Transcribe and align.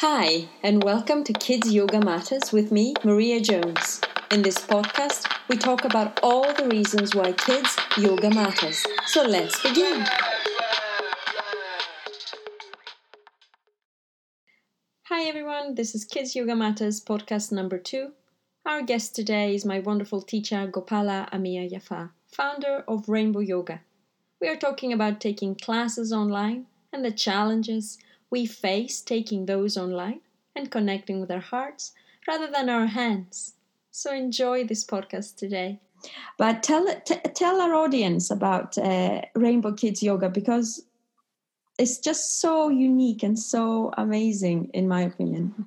Hi, 0.00 0.46
and 0.62 0.84
welcome 0.84 1.24
to 1.24 1.32
Kids 1.32 1.72
Yoga 1.72 2.04
Matters 2.04 2.52
with 2.52 2.70
me, 2.70 2.92
Maria 3.02 3.40
Jones. 3.40 4.02
In 4.30 4.42
this 4.42 4.58
podcast, 4.58 5.26
we 5.48 5.56
talk 5.56 5.86
about 5.86 6.20
all 6.22 6.52
the 6.52 6.68
reasons 6.68 7.14
why 7.14 7.32
kids 7.32 7.74
yoga 7.96 8.28
matters. 8.28 8.84
So 9.06 9.22
let's 9.22 9.58
begin. 9.62 10.04
Hi, 15.04 15.22
everyone. 15.22 15.76
This 15.76 15.94
is 15.94 16.04
Kids 16.04 16.36
Yoga 16.36 16.54
Matters 16.54 17.02
podcast 17.02 17.50
number 17.50 17.78
two. 17.78 18.12
Our 18.66 18.82
guest 18.82 19.16
today 19.16 19.54
is 19.54 19.64
my 19.64 19.78
wonderful 19.78 20.20
teacher, 20.20 20.70
Gopala 20.70 21.26
Amir 21.32 21.66
Yaffa, 21.66 22.10
founder 22.26 22.84
of 22.86 23.08
Rainbow 23.08 23.40
Yoga. 23.40 23.80
We 24.42 24.48
are 24.48 24.56
talking 24.56 24.92
about 24.92 25.22
taking 25.22 25.54
classes 25.54 26.12
online 26.12 26.66
and 26.92 27.02
the 27.02 27.12
challenges 27.12 27.96
we 28.30 28.46
face 28.46 29.00
taking 29.00 29.46
those 29.46 29.76
online 29.76 30.20
and 30.54 30.70
connecting 30.70 31.20
with 31.20 31.30
our 31.30 31.40
hearts 31.40 31.92
rather 32.26 32.50
than 32.50 32.68
our 32.68 32.86
hands. 32.86 33.54
So 33.90 34.12
enjoy 34.12 34.64
this 34.64 34.84
podcast 34.84 35.36
today. 35.36 35.80
But 36.38 36.62
tell 36.62 36.86
t- 37.04 37.16
tell 37.34 37.60
our 37.60 37.74
audience 37.74 38.30
about 38.30 38.76
uh, 38.78 39.22
Rainbow 39.34 39.72
Kids 39.72 40.02
Yoga 40.02 40.28
because 40.28 40.84
it's 41.78 41.98
just 41.98 42.40
so 42.40 42.68
unique 42.68 43.22
and 43.22 43.38
so 43.38 43.92
amazing, 43.96 44.70
in 44.72 44.88
my 44.88 45.02
opinion. 45.02 45.66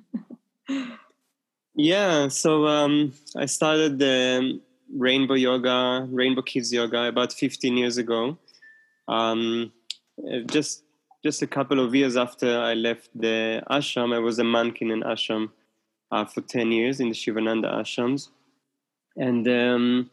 yeah, 1.74 2.28
so 2.28 2.66
um, 2.66 3.12
I 3.36 3.46
started 3.46 3.98
the 3.98 4.60
Rainbow 4.96 5.34
Yoga, 5.34 6.06
Rainbow 6.10 6.42
Kids 6.42 6.72
Yoga, 6.72 7.04
about 7.04 7.32
15 7.32 7.76
years 7.76 7.96
ago. 7.96 8.38
Um, 9.08 9.72
just 10.46 10.84
just 11.22 11.42
a 11.42 11.46
couple 11.46 11.84
of 11.84 11.94
years 11.94 12.16
after 12.16 12.58
I 12.58 12.74
left 12.74 13.10
the 13.14 13.62
ashram, 13.70 14.14
I 14.14 14.18
was 14.18 14.38
a 14.38 14.44
monk 14.44 14.80
in 14.80 14.90
an 14.90 15.02
ashram 15.02 15.50
uh, 16.10 16.24
for 16.24 16.40
10 16.40 16.72
years 16.72 17.00
in 17.00 17.08
the 17.08 17.14
Sivananda 17.14 17.72
ashrams. 17.72 18.28
And 19.16 19.46
um, 19.48 20.10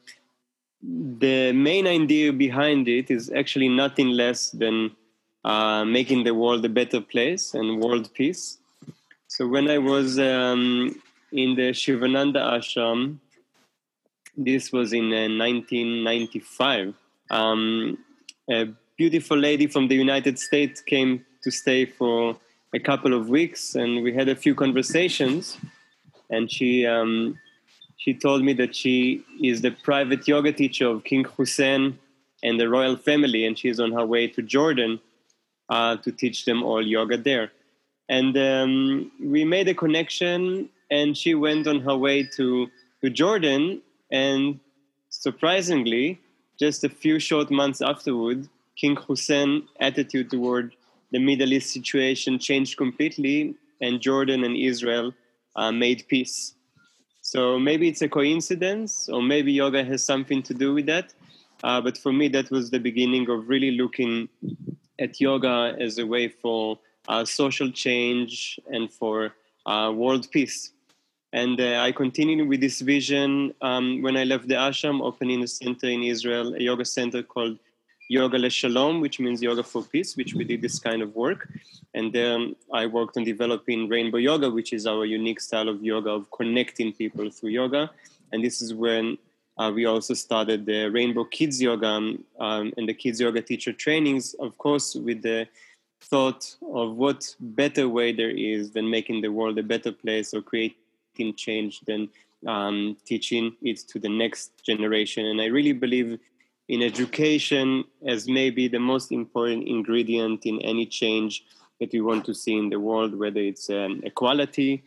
the 0.82 1.54
main 1.54 1.88
idea 1.88 2.34
behind 2.34 2.88
it 2.88 3.10
is 3.10 3.32
actually 3.32 3.70
nothing 3.70 4.10
less 4.10 4.52
than 4.52 4.96
uh, 5.46 5.86
making 5.86 6.24
the 6.26 6.34
world 6.34 6.66
a 6.66 6.70
better 6.70 7.00
place 7.00 7.54
and 7.54 7.82
world 7.82 8.14
peace. 8.14 8.58
So 9.28 9.48
when 9.48 9.70
I 9.70 9.78
was 9.78 10.20
um, 10.20 11.02
in 11.32 11.56
the 11.56 11.72
Sivananda 11.72 12.42
ashram, 12.58 13.20
this 14.36 14.72
was 14.72 14.94
in 14.94 15.06
uh, 15.06 15.28
1995. 15.30 16.94
Um, 17.30 17.98
beautiful 18.98 19.38
lady 19.38 19.68
from 19.68 19.88
the 19.88 19.96
United 19.96 20.40
States 20.40 20.82
came 20.82 21.24
to 21.44 21.52
stay 21.52 21.86
for 21.86 22.36
a 22.74 22.80
couple 22.80 23.14
of 23.14 23.30
weeks, 23.30 23.76
and 23.76 24.04
we 24.04 24.12
had 24.12 24.28
a 24.28 24.36
few 24.36 24.56
conversations. 24.56 25.58
And 26.30 26.52
she 26.52 26.86
um, 26.86 27.38
she 27.98 28.14
told 28.14 28.44
me 28.44 28.54
that 28.54 28.76
she 28.76 29.24
is 29.42 29.62
the 29.62 29.72
private 29.72 30.28
yoga 30.28 30.52
teacher 30.52 30.88
of 30.88 31.04
King 31.04 31.26
Hussein 31.38 31.98
and 32.44 32.60
the 32.60 32.68
royal 32.68 32.98
family, 32.98 33.46
and 33.46 33.58
she's 33.58 33.80
on 33.80 33.92
her 33.92 34.06
way 34.06 34.28
to 34.28 34.42
Jordan 34.42 35.00
uh, 35.70 35.98
to 35.98 36.12
teach 36.12 36.46
them 36.46 36.64
all 36.64 36.86
yoga 36.86 37.18
there. 37.18 37.52
And 38.10 38.38
um, 38.38 39.12
we 39.22 39.46
made 39.46 39.68
a 39.68 39.74
connection, 39.74 40.70
and 40.90 41.16
she 41.16 41.36
went 41.36 41.68
on 41.68 41.80
her 41.82 41.96
way 41.96 42.24
to 42.36 42.68
to 43.02 43.10
Jordan, 43.10 43.82
and 44.12 44.60
surprisingly, 45.10 46.20
just 46.60 46.84
a 46.84 46.90
few 46.90 47.20
short 47.20 47.52
months 47.52 47.80
afterward, 47.82 48.50
King 48.78 48.96
Hussein 48.96 49.68
attitude 49.80 50.30
toward 50.30 50.76
the 51.12 51.20
Middle 51.20 51.52
East 51.54 51.72
situation 51.72 52.40
changed 52.40 52.78
completely, 52.78 53.56
and 53.82 54.02
Jordan 54.02 54.44
and 54.44 54.56
Israel 54.56 55.14
uh, 55.56 55.72
made 55.72 56.06
peace. 56.08 56.54
So 57.22 57.60
maybe 57.60 57.90
it's 57.90 58.02
a 58.02 58.10
coincidence, 58.10 59.10
or 59.10 59.22
maybe 59.22 59.52
yoga 59.52 59.84
has 59.84 60.04
something 60.04 60.42
to 60.44 60.54
do 60.54 60.74
with 60.74 60.86
that. 60.86 61.14
Uh, 61.64 61.82
but 61.82 61.98
for 61.98 62.14
me, 62.14 62.28
that 62.30 62.52
was 62.52 62.70
the 62.70 62.80
beginning 62.80 63.30
of 63.30 63.50
really 63.50 63.72
looking 63.72 64.30
at 65.00 65.20
yoga 65.20 65.76
as 65.80 65.98
a 65.98 66.06
way 66.06 66.28
for 66.28 66.80
uh, 67.08 67.26
social 67.26 67.72
change 67.72 68.60
and 68.68 68.92
for 68.92 69.34
uh, 69.66 69.92
world 69.94 70.30
peace. 70.32 70.72
And 71.34 71.60
uh, 71.60 71.82
I 71.82 71.92
continued 71.92 72.48
with 72.48 72.62
this 72.62 72.80
vision 72.82 73.54
um, 73.62 74.02
when 74.02 74.16
I 74.16 74.24
left 74.24 74.48
the 74.48 74.56
ashram, 74.56 75.02
opening 75.02 75.44
a 75.44 75.48
center 75.48 75.88
in 75.88 76.04
Israel, 76.04 76.54
a 76.56 76.60
yoga 76.60 76.86
center 76.86 77.22
called 77.24 77.58
Yoga 78.10 78.38
Le 78.38 78.50
Shalom, 78.50 79.02
which 79.02 79.20
means 79.20 79.42
yoga 79.42 79.64
for 79.64 79.84
peace, 79.84 80.16
which 80.16 80.34
we 80.34 80.44
did 80.44 80.62
this 80.62 80.80
kind 80.80 81.02
of 81.02 81.16
work. 81.16 81.50
And 81.94 82.14
then 82.14 82.56
I 82.72 82.86
worked 82.86 83.18
on 83.18 83.24
developing 83.24 83.90
Rainbow 83.90 84.18
Yoga, 84.18 84.50
which 84.50 84.72
is 84.72 84.88
our 84.88 85.06
unique 85.06 85.42
style 85.42 85.68
of 85.68 85.84
yoga 85.84 86.12
of 86.12 86.32
connecting 86.32 86.94
people 86.94 87.30
through 87.30 87.50
yoga. 87.50 87.92
And 88.32 88.44
this 88.44 88.62
is 88.62 88.74
when 88.74 89.18
uh, 89.58 89.72
we 89.74 89.86
also 89.86 90.14
started 90.14 90.66
the 90.66 90.90
Rainbow 90.92 91.24
Kids 91.26 91.62
Yoga 91.62 91.88
um, 92.40 92.74
and 92.78 92.88
the 92.88 92.94
Kids 92.94 93.20
Yoga 93.20 93.42
teacher 93.42 93.74
trainings, 93.74 94.36
of 94.36 94.58
course, 94.58 94.96
with 94.96 95.22
the 95.24 95.48
thought 96.02 96.56
of 96.74 96.96
what 96.96 97.36
better 97.40 97.90
way 97.90 98.12
there 98.12 98.30
is 98.30 98.72
than 98.72 98.90
making 98.90 99.22
the 99.22 99.32
world 99.32 99.58
a 99.58 99.64
better 99.64 99.92
place 99.92 100.34
or 100.34 100.42
creating 100.42 101.34
change 101.36 101.82
than 101.82 102.08
um, 102.46 102.96
teaching 103.06 103.56
it 103.64 103.78
to 103.80 104.00
the 104.00 104.10
next 104.10 104.64
generation. 104.64 105.26
And 105.26 105.42
I 105.42 105.46
really 105.46 105.74
believe 105.74 106.20
in 106.68 106.82
education 106.82 107.86
as 108.06 108.28
maybe 108.28 108.68
the 108.68 108.80
most 108.80 109.12
important 109.12 109.68
ingredient 109.68 110.46
in 110.46 110.62
any 110.62 110.86
change 110.86 111.44
that 111.80 111.92
we 111.94 112.02
want 112.02 112.26
to 112.26 112.34
see 112.34 112.58
in 112.58 112.70
the 112.70 112.80
world, 112.80 113.18
whether 113.18 113.40
it's 113.40 113.70
um, 113.70 114.02
equality, 114.04 114.84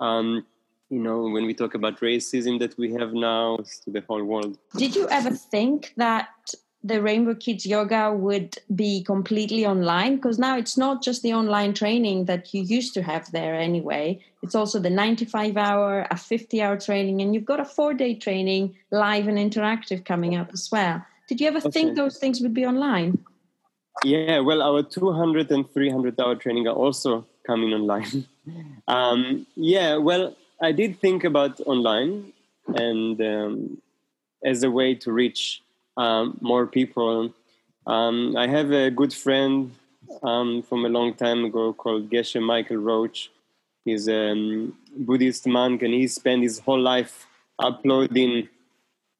um, 0.00 0.44
you 0.90 0.98
know, 0.98 1.22
when 1.22 1.46
we 1.46 1.54
talk 1.54 1.74
about 1.74 2.00
racism 2.00 2.58
that 2.58 2.76
we 2.76 2.92
have 2.92 3.14
now 3.14 3.56
to 3.84 3.90
the 3.90 4.02
whole 4.06 4.22
world. 4.22 4.58
Did 4.76 4.94
you 4.94 5.08
ever 5.08 5.30
think 5.30 5.94
that 5.96 6.28
the 6.84 7.00
Rainbow 7.00 7.34
Kids 7.34 7.64
Yoga 7.64 8.12
would 8.12 8.58
be 8.74 9.02
completely 9.02 9.64
online? 9.64 10.16
Because 10.16 10.38
now 10.38 10.58
it's 10.58 10.76
not 10.76 11.02
just 11.02 11.22
the 11.22 11.32
online 11.32 11.72
training 11.72 12.26
that 12.26 12.52
you 12.52 12.62
used 12.62 12.92
to 12.94 13.02
have 13.02 13.30
there 13.32 13.54
anyway. 13.54 14.20
It's 14.42 14.54
also 14.54 14.78
the 14.80 14.90
95 14.90 15.56
hour, 15.56 16.06
a 16.10 16.16
50 16.16 16.60
hour 16.60 16.78
training, 16.78 17.22
and 17.22 17.34
you've 17.34 17.46
got 17.46 17.60
a 17.60 17.64
four 17.64 17.94
day 17.94 18.14
training 18.14 18.76
live 18.90 19.28
and 19.28 19.38
interactive 19.38 20.04
coming 20.04 20.34
up 20.34 20.50
as 20.52 20.70
well. 20.70 21.02
Did 21.28 21.40
you 21.40 21.48
ever 21.48 21.58
okay. 21.58 21.70
think 21.70 21.96
those 21.96 22.18
things 22.18 22.40
would 22.40 22.54
be 22.54 22.66
online? 22.66 23.24
Yeah, 24.04 24.40
well, 24.40 24.62
our 24.62 24.82
200 24.82 25.50
and 25.50 25.70
300 25.70 26.20
hour 26.20 26.34
training 26.34 26.66
are 26.66 26.74
also 26.74 27.26
coming 27.46 27.72
online. 27.72 28.26
um, 28.88 29.46
yeah, 29.54 29.96
well, 29.96 30.36
I 30.60 30.72
did 30.72 30.98
think 31.00 31.24
about 31.24 31.60
online 31.60 32.32
and 32.66 33.20
um, 33.20 33.82
as 34.44 34.62
a 34.62 34.70
way 34.70 34.94
to 34.96 35.12
reach 35.12 35.62
um, 35.96 36.38
more 36.40 36.66
people. 36.66 37.32
Um, 37.86 38.36
I 38.36 38.46
have 38.46 38.70
a 38.72 38.90
good 38.90 39.12
friend 39.12 39.72
um, 40.22 40.62
from 40.62 40.84
a 40.84 40.88
long 40.88 41.14
time 41.14 41.44
ago 41.44 41.72
called 41.72 42.10
Geshe 42.10 42.40
Michael 42.42 42.78
Roach. 42.78 43.30
He's 43.84 44.08
a 44.08 44.30
um, 44.30 44.76
Buddhist 44.96 45.46
monk 45.46 45.82
and 45.82 45.92
he 45.92 46.06
spent 46.06 46.42
his 46.42 46.60
whole 46.60 46.80
life 46.80 47.26
uploading 47.58 48.48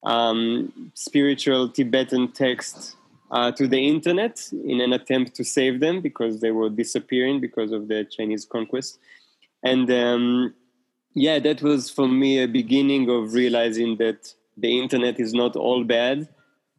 um, 0.04 0.92
spiritual 0.94 1.68
Tibetan 1.68 2.32
texts 2.32 2.96
uh, 3.30 3.50
to 3.52 3.66
the 3.66 3.88
internet 3.88 4.48
in 4.64 4.80
an 4.80 4.92
attempt 4.92 5.34
to 5.36 5.44
save 5.44 5.80
them 5.80 6.00
because 6.00 6.40
they 6.40 6.50
were 6.50 6.68
disappearing 6.68 7.40
because 7.40 7.72
of 7.72 7.88
the 7.88 8.04
Chinese 8.04 8.44
conquest. 8.44 8.98
And 9.62 9.90
um, 9.90 10.54
yeah, 11.14 11.38
that 11.38 11.62
was 11.62 11.90
for 11.90 12.08
me 12.08 12.42
a 12.42 12.46
beginning 12.46 13.08
of 13.10 13.32
realizing 13.32 13.96
that 13.98 14.34
the 14.56 14.78
internet 14.78 15.18
is 15.18 15.32
not 15.32 15.56
all 15.56 15.84
bad 15.84 16.28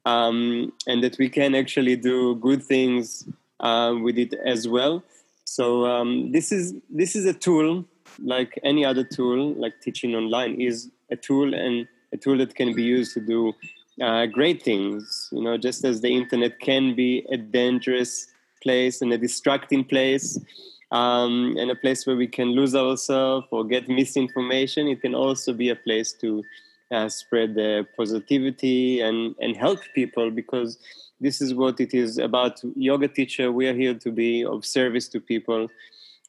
um, 0.05 0.73
and 0.85 1.03
that 1.03 1.17
we 1.17 1.29
can 1.29 1.55
actually 1.55 1.95
do 1.95 2.35
good 2.35 2.63
things 2.63 3.27
uh, 3.59 3.95
with 4.01 4.17
it 4.17 4.33
as 4.45 4.67
well. 4.67 5.03
So 5.45 5.85
um, 5.85 6.31
this 6.31 6.51
is 6.51 6.73
this 6.89 7.15
is 7.15 7.25
a 7.25 7.33
tool 7.33 7.85
like 8.19 8.59
any 8.63 8.85
other 8.85 9.03
tool, 9.03 9.53
like 9.53 9.81
teaching 9.81 10.15
online, 10.15 10.59
is 10.61 10.89
a 11.09 11.15
tool 11.15 11.53
and 11.53 11.87
a 12.13 12.17
tool 12.17 12.37
that 12.37 12.55
can 12.55 12.73
be 12.73 12.83
used 12.83 13.13
to 13.15 13.19
do 13.19 13.53
uh, 14.01 14.25
great 14.27 14.63
things. 14.63 15.29
You 15.31 15.43
know, 15.43 15.57
just 15.57 15.83
as 15.83 16.01
the 16.01 16.15
internet 16.15 16.59
can 16.59 16.95
be 16.95 17.25
a 17.29 17.37
dangerous 17.37 18.27
place 18.61 19.01
and 19.01 19.11
a 19.11 19.17
distracting 19.17 19.83
place, 19.83 20.39
um, 20.93 21.55
and 21.57 21.71
a 21.71 21.75
place 21.75 22.05
where 22.05 22.15
we 22.15 22.27
can 22.27 22.49
lose 22.49 22.75
ourselves 22.75 23.47
or 23.49 23.65
get 23.65 23.89
misinformation, 23.89 24.87
it 24.87 25.01
can 25.01 25.15
also 25.15 25.51
be 25.51 25.69
a 25.69 25.75
place 25.75 26.13
to 26.13 26.43
uh, 26.91 27.09
spread 27.09 27.55
the 27.55 27.85
positivity 27.97 29.01
and, 29.01 29.35
and 29.41 29.57
help 29.57 29.79
people 29.95 30.29
because 30.29 30.77
this 31.19 31.41
is 31.41 31.53
what 31.55 31.79
it 31.79 31.95
is 31.95 32.19
about. 32.19 32.61
Yoga 32.75 33.07
teacher, 33.07 33.51
we 33.51 33.67
are 33.67 33.73
here 33.73 33.95
to 33.95 34.11
be 34.11 34.45
of 34.45 34.63
service 34.63 35.07
to 35.07 35.19
people 35.19 35.67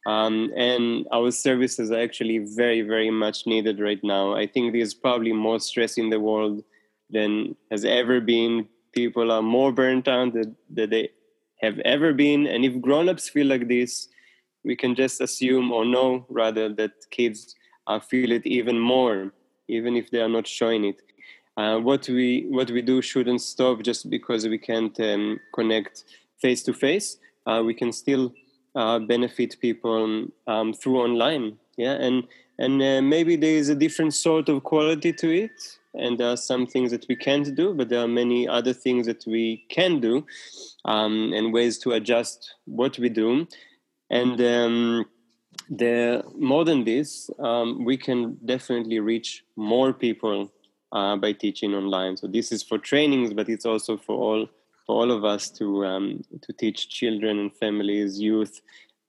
um, 0.07 0.53
and 0.55 1.07
our 1.13 1.31
services 1.31 1.91
are 1.91 2.01
actually 2.01 2.39
very, 2.39 2.83
very 2.83 3.11
much 3.11 3.47
needed 3.47 3.81
right 3.81 4.03
now. 4.03 4.35
I 4.35 4.47
think 4.47 4.73
there's 4.73 4.95
probably 4.95 5.33
more 5.33 5.59
stress 5.61 5.97
in 5.97 6.11
the 6.11 6.21
world 6.21 6.63
than 7.11 7.57
has 7.71 7.85
ever 7.85 8.21
been. 8.21 8.69
People 8.93 9.33
are 9.33 9.43
more 9.43 9.73
burnt 9.73 10.07
out 10.07 10.35
than, 10.35 10.57
than 10.69 10.91
they 10.91 11.11
have 11.63 11.79
ever 11.81 12.13
been. 12.13 12.47
And 12.47 12.65
if 12.65 12.81
grown-ups 12.81 13.31
feel 13.31 13.47
like 13.47 13.67
this, 13.69 14.09
we 14.63 14.77
can 14.77 14.95
just 14.95 15.21
assume 15.21 15.73
or 15.73 15.85
know 15.85 16.27
rather 16.29 16.69
that 16.75 16.93
kids 17.11 17.55
uh, 17.87 17.99
feel 17.99 18.31
it 18.33 18.47
even 18.47 18.79
more, 18.79 19.33
even 19.69 19.97
if 19.97 20.11
they 20.11 20.21
are 20.21 20.29
not 20.29 20.47
showing 20.47 20.85
it. 20.85 21.01
Uh, 21.57 21.79
what 21.79 22.09
we 22.09 22.47
what 22.49 22.69
we 22.71 22.83
do 22.83 23.01
shouldn't 23.01 23.41
stop 23.41 23.81
just 23.83 24.11
because 24.11 24.49
we 24.49 24.59
can't 24.59 24.99
um, 24.99 25.39
connect 25.55 26.05
face 26.41 26.63
to 26.65 26.75
face. 26.75 27.19
We 27.47 27.75
can 27.75 27.93
still 27.93 28.33
uh, 28.75 28.99
benefit 28.99 29.57
people 29.61 30.27
um, 30.47 30.73
through 30.73 31.01
online. 31.01 31.59
Yeah, 31.77 31.95
and 31.95 32.25
and 32.59 32.81
uh, 32.83 33.03
maybe 33.03 33.37
there 33.37 33.57
is 33.57 33.69
a 33.69 33.75
different 33.75 34.15
sort 34.15 34.49
of 34.49 34.63
quality 34.63 35.13
to 35.13 35.31
it, 35.31 35.79
and 35.95 36.19
there 36.19 36.29
are 36.29 36.37
some 36.37 36.67
things 36.67 36.91
that 36.93 37.07
we 37.09 37.17
can't 37.17 37.55
do, 37.55 37.75
but 37.75 37.89
there 37.89 38.01
are 38.01 38.09
many 38.09 38.47
other 38.47 38.73
things 38.73 39.07
that 39.07 39.25
we 39.27 39.65
can 39.69 40.01
do, 40.01 40.25
um, 40.85 41.33
and 41.35 41.53
ways 41.53 41.79
to 41.79 41.93
adjust 41.93 42.55
what 42.67 42.99
we 42.99 43.09
do, 43.09 43.47
and. 44.11 44.41
Um, 44.41 45.07
the 45.71 46.23
more 46.37 46.65
than 46.65 46.85
this, 46.85 47.31
um, 47.39 47.85
we 47.85 47.97
can 47.97 48.37
definitely 48.45 49.01
reach 49.01 49.45
more 49.57 49.93
people 49.93 50.53
uh, 50.93 51.17
by 51.17 51.33
teaching 51.33 51.75
online. 51.75 52.17
So 52.17 52.27
this 52.27 52.53
is 52.53 52.63
for 52.63 52.79
trainings, 52.79 53.33
but 53.33 53.49
it's 53.49 53.65
also 53.65 53.97
for 53.97 54.17
all 54.17 54.49
for 54.87 54.97
all 54.97 55.11
of 55.11 55.25
us 55.25 55.51
to 55.51 55.85
um, 55.87 56.23
to 56.43 56.53
teach 56.53 56.89
children 56.89 57.39
and 57.39 57.57
families, 57.57 58.21
youth, 58.21 58.61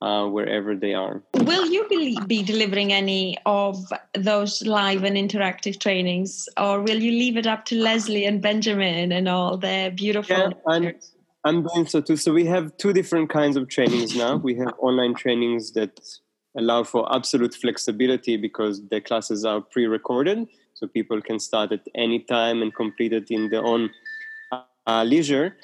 uh, 0.02 0.28
wherever 0.28 0.76
they 0.76 0.94
are. 0.94 1.24
Will 1.36 1.66
you 1.68 1.88
be, 1.88 2.44
delivering 2.44 2.94
any 2.94 3.38
of 3.46 3.78
those 4.14 4.62
live 4.66 5.04
and 5.04 5.16
interactive 5.16 5.80
trainings, 5.80 6.48
or 6.58 6.82
will 6.82 7.02
you 7.02 7.12
leave 7.12 7.38
it 7.38 7.48
up 7.48 7.66
to 7.66 7.76
Leslie 7.76 8.26
and 8.26 8.42
Benjamin 8.42 9.12
and 9.12 9.28
all 9.28 9.58
their 9.58 9.92
beautiful? 9.92 10.38
Yeah, 10.38 10.50
I'm, 10.68 10.94
I'm 11.44 11.64
doing 11.64 11.88
so 11.88 12.02
too. 12.02 12.18
So 12.18 12.34
we 12.34 12.46
have 12.46 12.76
two 12.78 12.94
different 12.94 13.30
kinds 13.30 13.58
of 13.58 13.70
trainings 13.70 14.16
now. 14.16 14.36
We 14.38 14.56
have 14.56 14.74
online 14.80 15.16
trainings 15.16 15.72
that 15.74 16.00
allow 16.58 16.84
for 16.84 17.14
absolute 17.14 17.54
flexibility 17.54 18.38
because 18.38 18.88
the 18.88 19.02
classes 19.02 19.44
are 19.46 19.62
pre-recorded, 19.62 20.48
so 20.74 20.88
people 20.88 21.22
can 21.22 21.40
start 21.40 21.72
at 21.72 21.88
any 21.96 22.20
time 22.20 22.62
and 22.62 22.74
complete 22.74 23.14
it 23.14 23.32
in 23.32 23.50
their 23.50 23.64
own 23.64 23.90
uh, 24.88 25.04
leisure. 25.04 25.56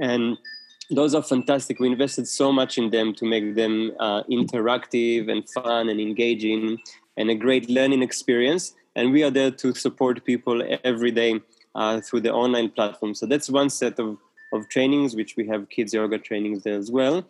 And 0.00 0.38
those 0.90 1.14
are 1.14 1.22
fantastic. 1.22 1.78
We 1.78 1.88
invested 1.88 2.26
so 2.26 2.52
much 2.52 2.78
in 2.78 2.90
them 2.90 3.14
to 3.14 3.24
make 3.24 3.54
them 3.54 3.92
uh, 4.00 4.22
interactive 4.24 5.30
and 5.30 5.48
fun 5.48 5.88
and 5.88 6.00
engaging 6.00 6.78
and 7.16 7.30
a 7.30 7.34
great 7.34 7.70
learning 7.70 8.02
experience. 8.02 8.74
And 8.96 9.12
we 9.12 9.22
are 9.22 9.30
there 9.30 9.50
to 9.52 9.74
support 9.74 10.24
people 10.24 10.62
every 10.84 11.12
day 11.12 11.40
uh, 11.74 12.00
through 12.00 12.22
the 12.22 12.32
online 12.32 12.70
platform. 12.70 13.14
So 13.14 13.26
that's 13.26 13.48
one 13.48 13.70
set 13.70 13.98
of, 13.98 14.18
of 14.52 14.68
trainings, 14.68 15.14
which 15.14 15.36
we 15.36 15.46
have 15.46 15.68
kids 15.68 15.94
yoga 15.94 16.18
trainings 16.18 16.64
there 16.64 16.76
as 16.76 16.90
well. 16.90 17.24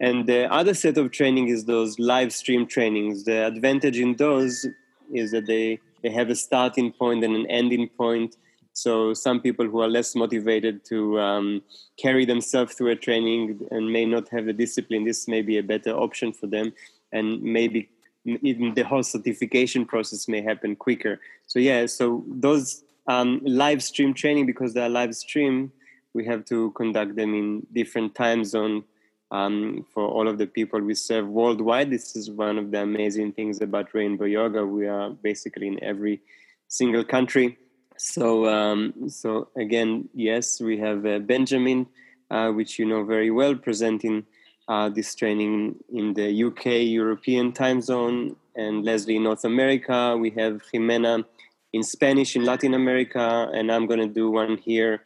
And 0.00 0.26
the 0.26 0.52
other 0.52 0.74
set 0.74 0.96
of 0.96 1.10
training 1.10 1.48
is 1.48 1.64
those 1.64 1.98
live 1.98 2.32
stream 2.32 2.66
trainings. 2.66 3.24
The 3.24 3.46
advantage 3.46 3.98
in 3.98 4.16
those 4.16 4.66
is 5.12 5.30
that 5.32 5.46
they, 5.46 5.80
they 6.02 6.10
have 6.10 6.30
a 6.30 6.36
starting 6.36 6.92
point 6.92 7.24
and 7.24 7.34
an 7.34 7.46
ending 7.46 7.88
point 7.88 8.36
so 8.78 9.12
some 9.12 9.40
people 9.40 9.66
who 9.66 9.80
are 9.80 9.88
less 9.88 10.14
motivated 10.14 10.84
to 10.84 11.18
um, 11.18 11.62
carry 11.96 12.24
themselves 12.24 12.74
through 12.74 12.92
a 12.92 12.96
training 12.96 13.66
and 13.72 13.92
may 13.92 14.04
not 14.04 14.28
have 14.28 14.46
the 14.46 14.52
discipline, 14.52 15.04
this 15.04 15.26
may 15.26 15.42
be 15.42 15.58
a 15.58 15.64
better 15.64 15.90
option 15.90 16.32
for 16.32 16.46
them, 16.46 16.72
and 17.10 17.42
maybe 17.42 17.88
even 18.24 18.74
the 18.74 18.84
whole 18.84 19.02
certification 19.02 19.84
process 19.84 20.28
may 20.28 20.40
happen 20.40 20.76
quicker. 20.76 21.20
So 21.46 21.58
yeah, 21.58 21.86
so 21.86 22.24
those 22.28 22.84
um, 23.08 23.40
live 23.42 23.82
stream 23.82 24.14
training 24.14 24.46
because 24.46 24.74
they 24.74 24.82
are 24.82 24.88
live 24.88 25.16
stream, 25.16 25.72
we 26.14 26.24
have 26.26 26.44
to 26.44 26.70
conduct 26.72 27.16
them 27.16 27.34
in 27.34 27.66
different 27.72 28.14
time 28.14 28.44
zone 28.44 28.84
um, 29.32 29.86
for 29.92 30.06
all 30.06 30.28
of 30.28 30.38
the 30.38 30.46
people 30.46 30.80
we 30.80 30.94
serve 30.94 31.26
worldwide. 31.26 31.90
This 31.90 32.14
is 32.14 32.30
one 32.30 32.58
of 32.58 32.70
the 32.70 32.82
amazing 32.82 33.32
things 33.32 33.60
about 33.60 33.92
Rainbow 33.92 34.26
Yoga. 34.26 34.64
We 34.64 34.86
are 34.86 35.10
basically 35.10 35.66
in 35.66 35.82
every 35.82 36.20
single 36.68 37.02
country 37.02 37.58
so, 37.98 38.46
um, 38.46 39.08
so 39.08 39.48
again, 39.56 40.08
yes, 40.14 40.60
we 40.60 40.78
have 40.78 41.04
uh, 41.04 41.18
Benjamin, 41.18 41.86
uh, 42.30 42.50
which 42.50 42.78
you 42.78 42.86
know 42.86 43.04
very 43.04 43.30
well, 43.30 43.54
presenting 43.54 44.24
uh, 44.68 44.88
this 44.88 45.14
training 45.14 45.76
in 45.92 46.14
the 46.14 46.44
UK 46.44 46.66
European 46.86 47.52
time 47.52 47.80
zone, 47.80 48.36
and 48.54 48.84
Leslie 48.84 49.16
in 49.16 49.24
North 49.24 49.44
America. 49.44 50.16
We 50.16 50.30
have 50.30 50.62
Jimena 50.72 51.24
in 51.72 51.82
Spanish 51.82 52.36
in 52.36 52.44
Latin 52.44 52.74
America, 52.74 53.50
and 53.52 53.70
I'm 53.70 53.86
going 53.86 54.00
to 54.00 54.06
do 54.06 54.30
one 54.30 54.58
here 54.58 55.02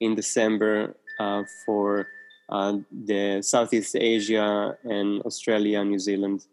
in 0.00 0.14
December 0.14 0.96
uh, 1.18 1.42
for 1.64 2.08
uh, 2.48 2.78
the 2.90 3.40
Southeast 3.42 3.96
Asia 3.96 4.76
and 4.84 5.22
Australia, 5.22 5.84
New 5.84 5.98
Zealand. 5.98 6.46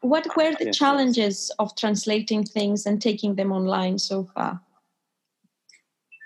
What 0.00 0.26
were 0.36 0.54
the 0.58 0.72
challenges 0.72 1.50
of 1.58 1.74
translating 1.76 2.44
things 2.44 2.86
and 2.86 3.02
taking 3.02 3.34
them 3.34 3.50
online 3.52 3.98
so 3.98 4.24
far? 4.34 4.60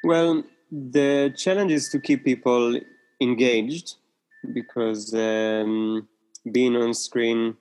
Well, 0.05 0.43
the 0.71 1.33
challenge 1.37 1.71
is 1.71 1.89
to 1.91 2.01
keep 2.01 2.25
people 2.25 2.81
engaged 3.21 3.97
because 4.53 5.15
um, 5.15 6.09
being 6.51 6.77
on 6.77 6.93
screen 6.95 7.57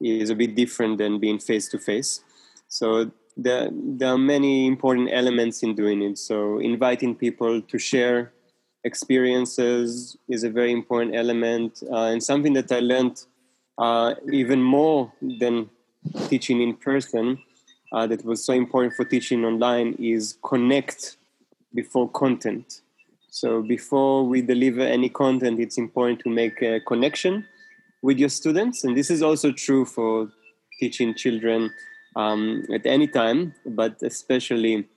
is 0.00 0.30
a 0.30 0.34
bit 0.34 0.54
different 0.54 0.98
than 0.98 1.20
being 1.20 1.38
face 1.38 1.68
to 1.68 1.78
face. 1.78 2.20
So 2.68 3.10
there, 3.36 3.68
there 3.72 4.12
are 4.12 4.18
many 4.18 4.66
important 4.66 5.10
elements 5.12 5.62
in 5.62 5.74
doing 5.74 6.02
it. 6.02 6.16
So 6.16 6.58
inviting 6.58 7.14
people 7.14 7.60
to 7.60 7.78
share 7.78 8.32
experiences 8.84 10.16
is 10.28 10.44
a 10.44 10.50
very 10.50 10.72
important 10.72 11.14
element, 11.14 11.82
uh, 11.90 12.04
and 12.12 12.22
something 12.22 12.52
that 12.54 12.70
I 12.72 12.80
learned 12.80 13.24
uh, 13.78 14.14
even 14.32 14.62
more 14.62 15.12
than 15.20 15.68
teaching 16.28 16.62
in 16.62 16.74
person. 16.76 17.38
Uh, 17.92 18.06
that 18.06 18.24
was 18.24 18.44
so 18.44 18.52
important 18.52 18.92
for 18.94 19.04
teaching 19.04 19.44
online 19.44 19.94
is 20.00 20.38
connect 20.42 21.16
before 21.76 22.10
content. 22.10 22.80
So 23.30 23.62
before 23.62 24.26
we 24.26 24.40
deliver 24.40 24.80
any 24.80 25.10
content, 25.10 25.60
it's 25.60 25.78
important 25.78 26.20
to 26.20 26.30
make 26.30 26.62
a 26.62 26.80
connection 26.80 27.46
with 28.02 28.18
your 28.18 28.30
students, 28.30 28.82
and 28.84 28.96
this 28.96 29.10
is 29.10 29.22
also 29.22 29.52
true 29.52 29.84
for 29.84 30.28
teaching 30.80 31.14
children 31.14 31.70
um, 32.16 32.64
at 32.72 32.86
any 32.86 33.06
time, 33.06 33.54
but 33.64 34.02
especially 34.02 34.88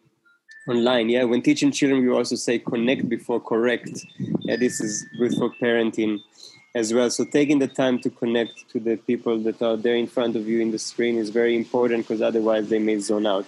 online. 0.68 1.10
Yeah, 1.10 1.26
when 1.26 1.42
teaching 1.42 1.72
children, 1.72 2.02
we 2.02 2.10
also 2.10 2.36
say 2.36 2.60
connect 2.60 3.10
before 3.10 3.40
correct. 3.40 4.06
Yeah, 4.40 4.56
this 4.56 4.80
is 4.82 5.06
good 5.20 5.34
for 5.34 5.50
parenting 5.62 6.20
as 6.76 6.94
well. 6.94 7.10
So 7.10 7.26
taking 7.26 7.60
the 7.60 7.68
time 7.68 8.00
to 8.00 8.10
connect 8.10 8.70
to 8.72 8.80
the 8.80 8.96
people 8.96 9.40
that 9.40 9.62
are 9.62 9.78
there 9.78 9.96
in 9.96 10.08
front 10.08 10.36
of 10.36 10.48
you 10.48 10.62
in 10.62 10.72
the 10.72 10.80
screen 10.80 11.18
is 11.18 11.30
very 11.30 11.56
important 11.56 12.08
because 12.08 12.22
otherwise 12.22 12.70
they 12.70 12.80
may 12.80 13.00
zone 13.00 13.26
out. 13.26 13.46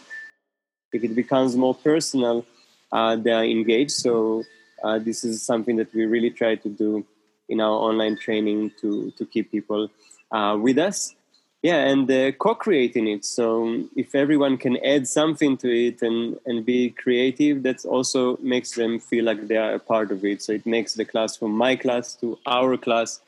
If 0.91 1.03
it 1.03 1.15
becomes 1.15 1.55
more 1.55 1.75
personal, 1.75 2.45
they 2.91 3.31
are 3.31 3.45
engaged. 3.45 3.91
So 3.91 4.43
uh, 4.83 5.00
this 5.00 5.24
is 5.24 5.41
something 5.41 5.75
that 5.77 5.93
we 5.93 6.05
really 6.05 6.29
try 6.29 6.55
to 6.55 6.69
do 6.69 7.05
in 7.50 7.62
our 7.62 7.77
online 7.89 8.17
training 8.17 8.71
to 8.81 9.12
to 9.17 9.25
keep 9.25 9.51
people 9.51 9.89
uh, 10.31 10.57
with 10.60 10.77
us. 10.77 11.15
Yeah, 11.62 11.86
and 11.86 12.10
uh, 12.10 12.31
co-creating 12.31 13.07
it. 13.07 13.24
So 13.24 13.86
if 13.95 14.15
everyone 14.15 14.57
can 14.57 14.77
add 14.83 15.07
something 15.07 15.57
to 15.57 15.69
it 15.69 16.01
and 16.01 16.38
and 16.45 16.65
be 16.65 16.89
creative, 16.89 17.62
that 17.63 17.86
also 17.86 18.38
makes 18.41 18.71
them 18.71 19.00
feel 19.00 19.25
like 19.25 19.48
they 19.48 19.57
are 19.57 19.75
a 19.75 19.79
part 19.79 20.12
of 20.12 20.25
it. 20.25 20.41
So 20.41 20.53
it 20.53 20.65
makes 20.65 20.93
the 20.93 21.05
class 21.05 21.38
from 21.38 21.51
my 21.51 21.75
class 21.75 22.15
to 22.15 22.38
our 22.48 22.77
class. 22.77 23.21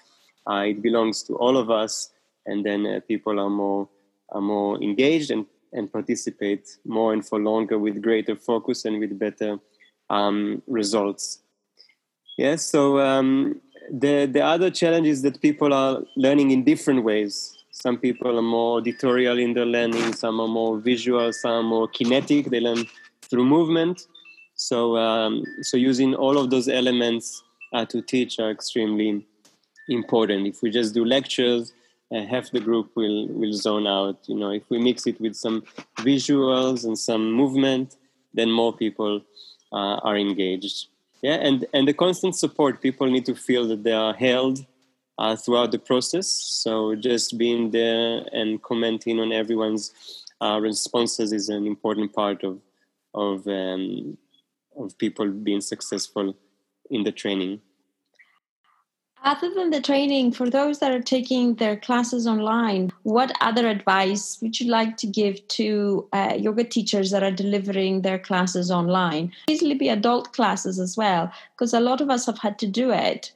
Uh, 0.49 0.65
it 0.71 0.81
belongs 0.81 1.23
to 1.23 1.35
all 1.35 1.57
of 1.57 1.69
us, 1.69 2.09
and 2.45 2.65
then 2.65 2.87
uh, 2.87 2.99
people 3.07 3.39
are 3.39 3.51
more 3.51 3.87
are 4.29 4.41
more 4.41 4.81
engaged 4.81 5.29
and 5.29 5.45
and 5.73 5.91
participate 5.91 6.77
more 6.85 7.13
and 7.13 7.25
for 7.25 7.39
longer 7.39 7.77
with 7.77 8.01
greater 8.01 8.35
focus 8.35 8.85
and 8.85 8.99
with 8.99 9.17
better 9.17 9.59
um, 10.09 10.61
results. 10.67 11.39
Yes, 12.37 12.65
so 12.65 12.99
um, 12.99 13.61
the, 13.91 14.25
the 14.25 14.41
other 14.41 14.69
challenge 14.71 15.07
is 15.07 15.21
that 15.21 15.41
people 15.41 15.73
are 15.73 16.01
learning 16.15 16.51
in 16.51 16.63
different 16.63 17.03
ways. 17.03 17.57
Some 17.71 17.97
people 17.97 18.37
are 18.37 18.41
more 18.41 18.77
auditorial 18.77 19.39
in 19.39 19.53
their 19.53 19.65
learning, 19.65 20.13
some 20.13 20.39
are 20.39 20.47
more 20.47 20.79
visual, 20.79 21.33
some 21.33 21.51
are 21.51 21.63
more 21.63 21.87
kinetic. 21.87 22.49
They 22.49 22.59
learn 22.59 22.85
through 23.21 23.45
movement. 23.45 24.07
So, 24.55 24.95
um, 24.97 25.43
so 25.61 25.77
using 25.77 26.13
all 26.15 26.37
of 26.37 26.49
those 26.49 26.67
elements 26.69 27.43
uh, 27.73 27.85
to 27.85 28.01
teach 28.01 28.39
are 28.39 28.51
extremely 28.51 29.25
important. 29.89 30.47
If 30.47 30.61
we 30.61 30.69
just 30.69 30.93
do 30.93 31.03
lectures, 31.03 31.73
uh, 32.13 32.25
half 32.25 32.51
the 32.51 32.59
group 32.59 32.91
will 32.95 33.27
will 33.27 33.53
zone 33.53 33.87
out. 33.87 34.17
You 34.27 34.35
know, 34.35 34.51
if 34.51 34.63
we 34.69 34.77
mix 34.79 35.07
it 35.07 35.19
with 35.19 35.35
some 35.35 35.63
visuals 35.97 36.85
and 36.85 36.97
some 36.97 37.31
movement, 37.31 37.97
then 38.33 38.51
more 38.51 38.73
people 38.73 39.21
uh, 39.71 39.97
are 40.07 40.17
engaged. 40.17 40.87
Yeah, 41.21 41.35
and 41.35 41.65
and 41.73 41.87
the 41.87 41.93
constant 41.93 42.35
support. 42.35 42.81
People 42.81 43.07
need 43.07 43.25
to 43.25 43.35
feel 43.35 43.67
that 43.69 43.83
they 43.83 43.93
are 43.93 44.13
held 44.13 44.65
uh, 45.17 45.35
throughout 45.35 45.71
the 45.71 45.79
process. 45.79 46.27
So 46.27 46.95
just 46.95 47.37
being 47.37 47.71
there 47.71 48.25
and 48.31 48.61
commenting 48.61 49.19
on 49.19 49.31
everyone's 49.31 49.93
uh, 50.41 50.59
responses 50.61 51.31
is 51.31 51.49
an 51.49 51.65
important 51.65 52.13
part 52.13 52.43
of 52.43 52.59
of 53.13 53.47
um, 53.47 54.17
of 54.77 54.97
people 54.97 55.29
being 55.29 55.61
successful 55.61 56.35
in 56.89 57.03
the 57.03 57.11
training. 57.11 57.61
Other 59.25 59.49
than 59.53 59.69
the 59.69 59.79
training, 59.79 60.33
for 60.33 60.49
those 60.49 60.79
that 60.79 60.91
are 60.91 61.01
taking 61.01 61.55
their 61.55 61.77
classes 61.77 62.27
online, 62.27 62.91
what 63.03 63.31
other 63.39 63.69
advice 63.69 64.37
would 64.41 64.59
you 64.59 64.69
like 64.69 64.97
to 64.97 65.07
give 65.07 65.47
to 65.47 66.05
uh, 66.11 66.35
yoga 66.37 66.65
teachers 66.65 67.09
that 67.11 67.23
are 67.23 67.31
delivering 67.31 68.01
their 68.01 68.19
classes 68.19 68.69
online? 68.69 69.31
Easily 69.47 69.75
be 69.75 69.87
adult 69.87 70.33
classes 70.33 70.77
as 70.77 70.97
well, 70.97 71.31
because 71.55 71.73
a 71.73 71.79
lot 71.79 72.01
of 72.01 72.09
us 72.09 72.25
have 72.25 72.37
had 72.37 72.59
to 72.59 72.67
do 72.67 72.91
it. 72.91 73.31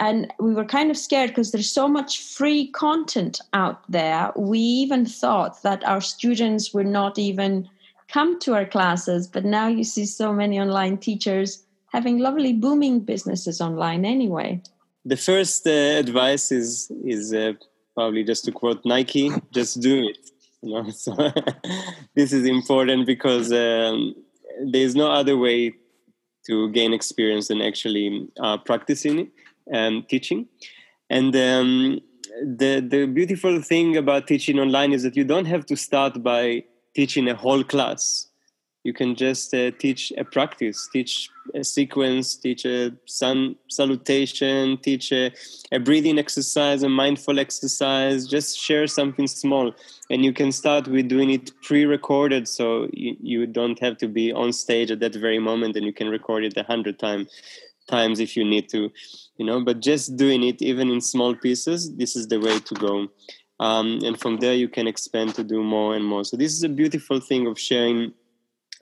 And 0.00 0.32
we 0.40 0.52
were 0.52 0.64
kind 0.64 0.90
of 0.90 0.98
scared 0.98 1.30
because 1.30 1.52
there's 1.52 1.70
so 1.70 1.86
much 1.86 2.20
free 2.20 2.66
content 2.66 3.40
out 3.52 3.88
there. 3.88 4.32
We 4.34 4.58
even 4.58 5.06
thought 5.06 5.62
that 5.62 5.84
our 5.84 6.00
students 6.00 6.74
would 6.74 6.88
not 6.88 7.20
even 7.20 7.68
come 8.08 8.40
to 8.40 8.54
our 8.54 8.66
classes, 8.66 9.28
but 9.28 9.44
now 9.44 9.68
you 9.68 9.84
see 9.84 10.06
so 10.06 10.32
many 10.32 10.58
online 10.58 10.98
teachers 10.98 11.62
having 11.92 12.18
lovely 12.18 12.52
booming 12.52 12.98
businesses 12.98 13.60
online 13.60 14.04
anyway 14.04 14.60
the 15.04 15.16
first 15.16 15.66
uh, 15.66 15.70
advice 15.70 16.52
is 16.52 16.90
is 17.04 17.32
uh, 17.32 17.52
probably 17.94 18.24
just 18.24 18.44
to 18.44 18.52
quote 18.52 18.84
Nike: 18.84 19.30
"Just 19.52 19.80
do 19.80 20.04
it." 20.08 20.18
You 20.62 20.74
know, 20.74 20.90
so 21.04 21.14
this 22.14 22.32
is 22.32 22.46
important 22.46 23.06
because 23.06 23.52
um, 23.52 24.14
there 24.64 24.82
is 24.82 24.94
no 24.94 25.10
other 25.10 25.36
way 25.36 25.74
to 26.46 26.70
gain 26.70 26.92
experience 26.92 27.48
than 27.48 27.60
actually 27.60 28.28
uh, 28.40 28.56
practicing 28.58 29.20
it 29.20 29.28
and 29.72 30.08
teaching. 30.08 30.46
And 31.08 31.34
um, 31.36 32.00
the 32.42 32.80
the 32.80 33.06
beautiful 33.06 33.60
thing 33.60 33.96
about 33.96 34.26
teaching 34.26 34.58
online 34.58 34.92
is 34.92 35.02
that 35.02 35.16
you 35.16 35.24
don't 35.24 35.46
have 35.46 35.66
to 35.66 35.76
start 35.76 36.22
by 36.22 36.64
teaching 36.94 37.28
a 37.28 37.34
whole 37.34 37.62
class 37.62 38.29
you 38.82 38.94
can 38.94 39.14
just 39.14 39.52
uh, 39.52 39.70
teach 39.78 40.12
a 40.16 40.24
practice 40.24 40.88
teach 40.92 41.28
a 41.54 41.62
sequence 41.62 42.36
teach 42.36 42.64
a 42.64 42.92
sun 43.06 43.56
salutation 43.68 44.78
teach 44.78 45.12
a, 45.12 45.30
a, 45.72 45.78
breathing 45.78 46.18
exercise 46.18 46.82
a 46.82 46.88
mindful 46.88 47.38
exercise 47.38 48.26
just 48.26 48.58
share 48.58 48.86
something 48.86 49.26
small. 49.26 49.72
And 50.08 50.24
you 50.24 50.32
can 50.32 50.50
start 50.50 50.88
with 50.88 51.08
doing 51.08 51.30
it 51.30 51.52
pre-recorded 51.62 52.48
so 52.48 52.88
you, 52.92 53.16
you 53.20 53.46
don't 53.46 53.78
have 53.80 53.96
to 53.98 54.08
be 54.08 54.32
on 54.32 54.52
stage 54.52 54.90
at 54.90 55.00
that 55.00 55.14
very 55.14 55.38
moment 55.38 55.76
and 55.76 55.84
you 55.84 55.92
can 55.92 56.08
record 56.08 56.44
it 56.44 56.56
a 56.56 56.62
hundred 56.62 56.98
time, 56.98 57.28
times 57.88 58.18
if 58.20 58.36
you 58.36 58.44
need 58.44 58.68
to 58.70 58.90
you 59.36 59.44
know 59.44 59.62
but 59.62 59.80
just 59.80 60.16
doing 60.16 60.42
it 60.42 60.62
even 60.62 60.90
in 60.90 61.00
small 61.00 61.34
pieces 61.34 61.94
this 61.96 62.16
is 62.16 62.28
the 62.28 62.40
way 62.40 62.58
to 62.60 62.74
go. 62.74 63.08
Um, 63.60 64.00
and 64.02 64.18
from 64.18 64.38
there 64.38 64.54
you 64.54 64.68
can 64.68 64.86
expand 64.88 65.34
to 65.34 65.44
do 65.44 65.62
more 65.62 65.94
and 65.94 66.02
more. 66.02 66.24
So 66.24 66.38
this 66.38 66.54
is 66.54 66.62
a 66.62 66.68
beautiful 66.68 67.20
thing 67.20 67.46
of 67.46 67.58
sharing 67.58 68.14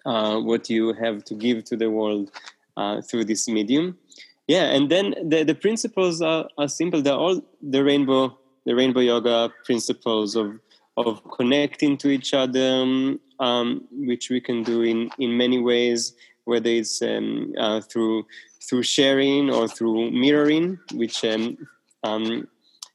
uh, 0.07 0.39
what 0.39 0.71
you 0.71 0.93
have 0.95 1.25
to 1.25 1.35
give 1.35 1.65
to 1.65 1.77
the 1.77 1.91
world 1.91 2.31
uh, 2.77 3.03
through 3.03 3.25
this 3.25 3.49
medium. 3.49 3.99
Yeah, 4.47 4.65
and 4.65 4.91
then 4.91 5.15
the, 5.23 5.45
the 5.45 5.55
principles 5.55 6.23
are, 6.23 6.49
are 6.57 6.69
simple. 6.69 7.03
They're 7.03 7.15
all 7.15 7.43
the 7.63 7.85
rainbow 7.85 8.39
the 8.65 8.75
rainbow 8.75 9.01
yoga 9.01 9.51
principles 9.65 10.37
of 10.37 10.59
of 10.99 11.23
connecting 11.31 11.97
to 11.97 12.09
each 12.09 12.35
other, 12.35 13.17
um, 13.41 13.87
which 13.93 14.31
we 14.31 14.41
can 14.41 14.63
do 14.63 14.83
in 14.83 15.11
in 15.19 15.37
many 15.37 15.59
ways, 15.59 16.15
whether 16.45 16.71
it's 16.71 17.01
um, 17.03 17.55
uh, 17.59 17.81
through 17.81 18.27
through 18.63 18.83
sharing 18.83 19.51
or 19.51 19.69
through 19.69 20.11
mirroring, 20.11 20.79
which 20.93 21.25
um, 21.25 21.57
um 22.05 22.49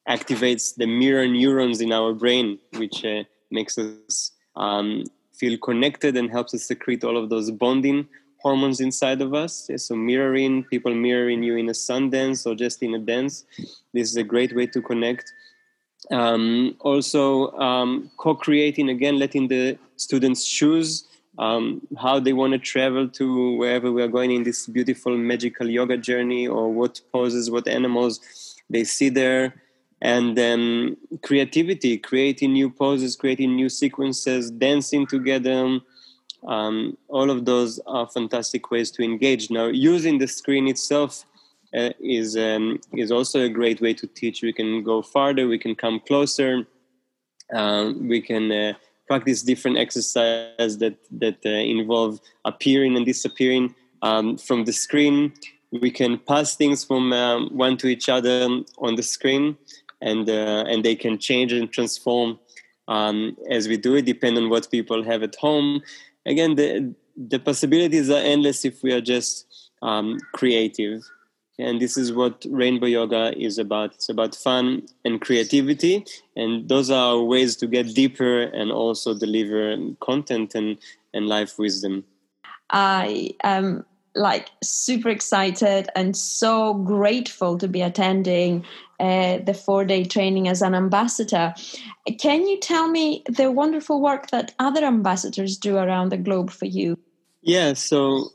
activates 0.07 0.75
the 0.75 0.85
mirror 0.85 1.27
neurons 1.27 1.81
in 1.81 1.91
our 1.91 2.13
brain, 2.13 2.59
which 2.77 3.05
uh, 3.05 3.23
makes 3.51 3.77
us 3.77 4.31
um, 4.55 5.03
feel 5.43 5.57
connected 5.57 6.15
and 6.15 6.31
helps 6.31 6.53
us 6.53 6.63
secrete 6.63 7.03
all 7.03 7.17
of 7.21 7.25
those 7.33 7.51
bonding 7.51 8.07
hormones 8.43 8.79
inside 8.79 9.19
of 9.21 9.33
us. 9.33 9.69
So 9.75 9.93
mirroring, 9.93 10.63
people 10.73 10.93
mirroring 10.95 11.43
you 11.43 11.57
in 11.57 11.67
a 11.67 11.73
sun 11.73 12.09
dance 12.09 12.45
or 12.47 12.55
just 12.55 12.81
in 12.81 12.93
a 12.93 12.99
dance. 13.13 13.43
This 13.93 14.07
is 14.11 14.15
a 14.15 14.23
great 14.23 14.55
way 14.55 14.67
to 14.67 14.81
connect. 14.81 15.25
Um, 16.11 16.77
also, 16.79 17.51
um, 17.67 18.09
co-creating 18.23 18.87
again, 18.87 19.19
letting 19.19 19.49
the 19.49 19.77
students 19.97 20.41
choose 20.57 20.89
um, 21.45 21.81
how 22.03 22.15
they 22.21 22.33
want 22.41 22.53
to 22.53 22.59
travel 22.59 23.05
to 23.19 23.57
wherever 23.57 23.91
we 23.91 24.01
are 24.01 24.13
going 24.17 24.31
in 24.31 24.43
this 24.43 24.67
beautiful 24.67 25.17
magical 25.17 25.67
yoga 25.69 25.97
journey, 25.97 26.47
or 26.47 26.71
what 26.71 27.01
poses, 27.11 27.51
what 27.51 27.67
animals 27.67 28.13
they 28.69 28.85
see 28.85 29.09
there 29.09 29.43
and 30.03 30.37
then 30.37 30.97
creativity, 31.23 31.97
creating 31.97 32.51
new 32.51 32.69
poses, 32.69 33.15
creating 33.15 33.55
new 33.55 33.69
sequences, 33.69 34.51
dancing 34.51 35.07
together. 35.07 35.79
Um, 36.45 36.97
all 37.07 37.31
of 37.31 37.45
those 37.45 37.79
are 37.87 38.05
fantastic 38.09 38.69
ways 38.69 38.91
to 38.91 39.01
engage. 39.01 39.49
Now, 39.49 39.67
using 39.67 40.17
the 40.17 40.27
screen 40.27 40.67
itself 40.67 41.25
uh, 41.73 41.91
is 42.01 42.35
um, 42.35 42.81
is 42.93 43.13
also 43.13 43.45
a 43.45 43.49
great 43.49 43.79
way 43.79 43.93
to 43.93 44.05
teach. 44.05 44.43
We 44.43 44.51
can 44.51 44.83
go 44.83 45.01
farther. 45.01 45.47
We 45.47 45.57
can 45.57 45.73
come 45.73 46.01
closer. 46.01 46.67
Um, 47.53 48.09
we 48.09 48.21
can 48.21 48.51
uh, 48.51 48.73
practice 49.07 49.41
different 49.41 49.77
exercises 49.77 50.79
that 50.79 50.97
that 51.11 51.39
uh, 51.45 51.49
involve 51.49 52.19
appearing 52.43 52.97
and 52.97 53.05
disappearing 53.05 53.73
um, 54.01 54.37
from 54.37 54.65
the 54.65 54.73
screen. 54.73 55.31
We 55.71 55.91
can 55.91 56.19
pass 56.19 56.55
things 56.55 56.83
from 56.83 57.13
um, 57.13 57.49
one 57.51 57.77
to 57.77 57.87
each 57.87 58.09
other 58.09 58.47
on 58.77 58.95
the 58.95 59.01
screen 59.01 59.57
and 60.03 60.29
uh, 60.29 60.63
and 60.67 60.83
they 60.83 60.95
can 60.95 61.17
change 61.17 61.51
and 61.53 61.71
transform 61.71 62.39
um, 62.87 63.37
as 63.49 63.67
we 63.67 63.77
do 63.77 63.95
it, 63.95 64.05
depending 64.05 64.45
on 64.45 64.49
what 64.49 64.69
people 64.69 65.03
have 65.03 65.23
at 65.23 65.35
home. 65.35 65.81
Again, 66.25 66.55
the 66.55 66.93
the 67.15 67.39
possibilities 67.39 68.09
are 68.09 68.23
endless 68.33 68.65
if 68.65 68.83
we 68.83 68.91
are 68.91 69.01
just 69.01 69.69
um, 69.81 70.19
creative. 70.33 71.03
And 71.59 71.79
this 71.79 71.97
is 71.97 72.11
what 72.11 72.43
Rainbow 72.49 72.87
Yoga 72.87 73.37
is 73.37 73.59
about. 73.59 73.93
It's 73.93 74.09
about 74.09 74.33
fun 74.35 74.87
and 75.05 75.21
creativity. 75.21 76.03
And 76.35 76.67
those 76.67 76.89
are 76.89 77.21
ways 77.21 77.55
to 77.57 77.67
get 77.67 77.93
deeper 77.93 78.41
and 78.41 78.71
also 78.71 79.13
deliver 79.13 79.77
content 80.01 80.55
and, 80.55 80.77
and 81.13 81.27
life 81.27 81.59
wisdom. 81.59 82.05
I 82.71 83.35
am 83.43 83.85
like 84.15 84.49
super 84.61 85.09
excited 85.09 85.89
and 85.95 86.15
so 86.15 86.75
grateful 86.75 87.57
to 87.57 87.67
be 87.67 87.81
attending 87.81 88.65
uh, 88.99 89.39
the 89.39 89.53
four 89.53 89.83
day 89.85 90.03
training 90.03 90.47
as 90.47 90.61
an 90.61 90.75
ambassador. 90.75 91.53
Can 92.19 92.45
you 92.47 92.59
tell 92.59 92.87
me 92.87 93.23
the 93.27 93.51
wonderful 93.51 94.01
work 94.01 94.29
that 94.29 94.53
other 94.59 94.85
ambassadors 94.85 95.57
do 95.57 95.77
around 95.77 96.09
the 96.09 96.17
globe 96.17 96.51
for 96.51 96.65
you? 96.65 96.97
Yeah, 97.41 97.73
so 97.73 98.29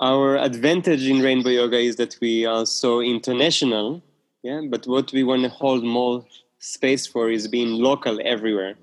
our 0.00 0.36
advantage 0.36 1.06
in 1.06 1.20
Rainbow 1.20 1.50
Yoga 1.50 1.78
is 1.78 1.96
that 1.96 2.16
we 2.20 2.46
are 2.46 2.64
so 2.66 3.00
international. 3.00 4.02
Yeah, 4.42 4.62
but 4.68 4.86
what 4.86 5.12
we 5.12 5.22
want 5.22 5.42
to 5.42 5.50
hold 5.50 5.84
more 5.84 6.24
space 6.58 7.06
for 7.06 7.30
is 7.30 7.46
being 7.46 7.72
local 7.72 8.18
everywhere. 8.24 8.74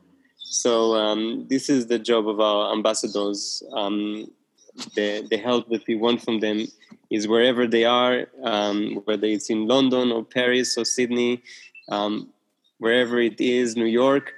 So 0.50 0.96
um, 0.96 1.48
this 1.50 1.70
is 1.70 1.88
the 1.88 2.00
job 2.00 2.30
of 2.30 2.40
our 2.40 2.72
ambassadors. 2.72 3.64
Um, 3.74 4.32
the, 4.96 5.28
the 5.30 5.38
help 5.38 5.70
that 5.70 5.86
we 5.88 5.96
want 5.96 6.22
from 6.22 6.40
them 6.40 6.68
is 7.10 7.28
wherever 7.28 7.68
they 7.68 7.86
are, 7.86 8.28
um, 8.44 9.02
whether 9.06 9.28
it's 9.28 9.50
in 9.50 9.68
London 9.68 10.12
or 10.12 10.24
Paris 10.24 10.78
or 10.78 10.86
Sydney, 10.86 11.42
um, 11.90 12.30
wherever 12.80 13.20
it 13.20 13.40
is, 13.40 13.76
New 13.76 13.86
York. 13.86 14.34